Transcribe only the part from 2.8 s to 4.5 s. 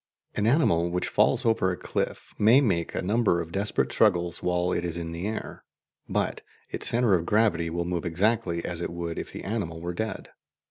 a number of desperate struggles